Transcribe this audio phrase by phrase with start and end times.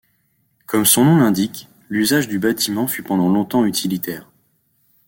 [0.65, 4.31] Comme son nom l’indique, l’usage du bâtiment fut pendant longtemps utilitaire.